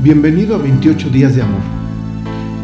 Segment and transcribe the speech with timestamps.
[0.00, 1.60] Bienvenido a 28 días de amor.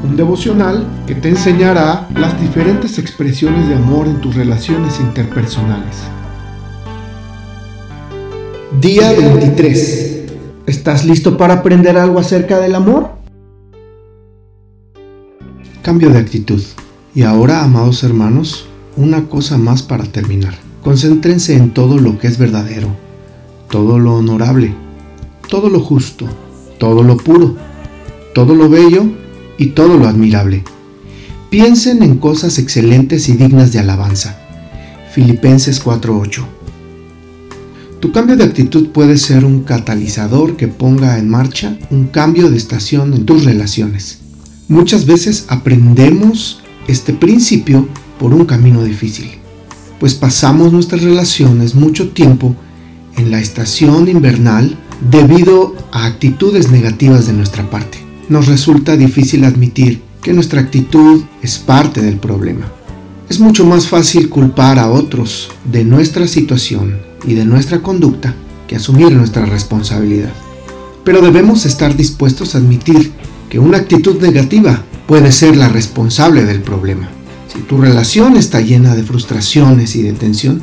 [0.05, 5.97] Un devocional que te enseñará las diferentes expresiones de amor en tus relaciones interpersonales.
[8.81, 10.23] Día 23.
[10.67, 13.11] ¿Estás listo para aprender algo acerca del amor?
[15.83, 16.63] Cambio de actitud.
[17.17, 20.55] Y ahora, amados hermanos, una cosa más para terminar.
[20.85, 22.95] Concéntrense en todo lo que es verdadero,
[23.69, 24.73] todo lo honorable,
[25.49, 26.29] todo lo justo,
[26.79, 27.57] todo lo puro,
[28.35, 29.05] todo lo bello
[29.59, 30.65] y todo lo admirable.
[31.51, 34.39] Piensen en cosas excelentes y dignas de alabanza.
[35.13, 36.43] Filipenses 4:8
[38.01, 42.57] Tu cambio de actitud puede ser un catalizador que ponga en marcha un cambio de
[42.57, 44.19] estación en tus relaciones.
[44.69, 47.89] Muchas veces aprendemos este principio
[48.19, 49.45] por un camino difícil
[50.05, 52.55] pues pasamos nuestras relaciones mucho tiempo
[53.17, 54.77] en la estación invernal
[55.11, 57.99] debido a actitudes negativas de nuestra parte.
[58.29, 62.67] Nos resulta difícil admitir que nuestra actitud es parte del problema.
[63.29, 68.35] Es mucho más fácil culpar a otros de nuestra situación y de nuestra conducta
[68.67, 70.33] que asumir nuestra responsabilidad.
[71.05, 73.13] Pero debemos estar dispuestos a admitir
[73.51, 77.09] que una actitud negativa puede ser la responsable del problema.
[77.53, 80.63] Si tu relación está llena de frustraciones y de tensión,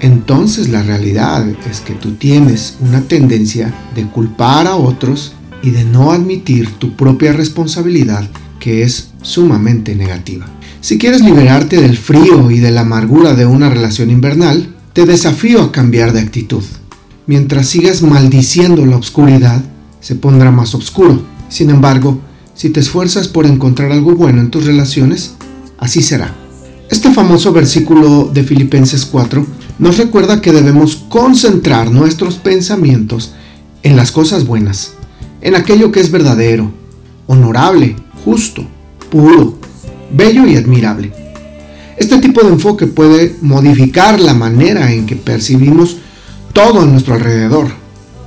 [0.00, 5.32] entonces la realidad es que tú tienes una tendencia de culpar a otros
[5.62, 8.28] y de no admitir tu propia responsabilidad
[8.60, 10.46] que es sumamente negativa.
[10.80, 15.62] Si quieres liberarte del frío y de la amargura de una relación invernal, te desafío
[15.62, 16.62] a cambiar de actitud.
[17.26, 19.62] Mientras sigas maldiciendo la oscuridad,
[20.00, 21.22] se pondrá más oscuro.
[21.48, 22.20] Sin embargo,
[22.54, 25.34] si te esfuerzas por encontrar algo bueno en tus relaciones,
[25.78, 26.34] así será.
[26.90, 29.46] Este famoso versículo de Filipenses 4
[29.78, 33.32] nos recuerda que debemos concentrar nuestros pensamientos
[33.82, 34.92] en las cosas buenas,
[35.40, 36.70] en aquello que es verdadero,
[37.26, 38.66] honorable, justo,
[39.10, 39.58] puro,
[40.12, 41.12] bello y admirable.
[41.96, 45.96] Este tipo de enfoque puede modificar la manera en que percibimos
[46.52, 47.68] todo a nuestro alrededor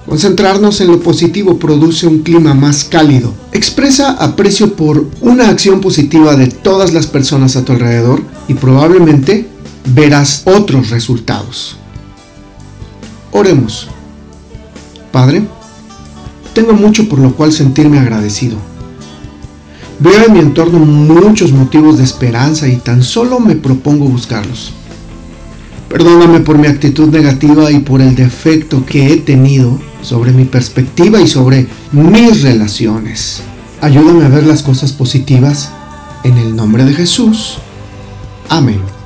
[0.06, 3.34] Concentrarnos en lo positivo produce un clima más cálido.
[3.54, 9.48] Expresa aprecio por una acción positiva de todas las personas a tu alrededor y probablemente
[9.86, 11.78] verás otros resultados.
[13.32, 13.88] Oremos.
[15.12, 15.44] Padre,
[16.54, 18.58] tengo mucho por lo cual sentirme agradecido.
[20.00, 24.74] Veo en mi entorno muchos motivos de esperanza y tan solo me propongo buscarlos.
[25.90, 31.22] Perdóname por mi actitud negativa y por el defecto que he tenido sobre mi perspectiva
[31.22, 33.42] y sobre mis relaciones.
[33.82, 35.72] Ayúdame a ver las cosas positivas
[36.24, 37.58] en el nombre de Jesús.
[38.50, 39.01] Amén.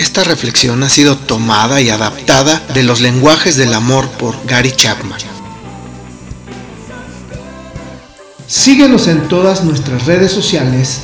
[0.00, 5.20] Esta reflexión ha sido tomada y adaptada de los lenguajes del amor por Gary Chapman.
[8.46, 11.02] Síguenos en todas nuestras redes sociales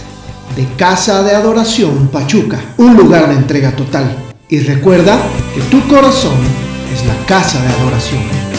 [0.56, 4.16] de Casa de Adoración Pachuca, un lugar de entrega total.
[4.48, 5.18] Y recuerda
[5.54, 6.38] que tu corazón
[6.90, 8.55] es la casa de adoración.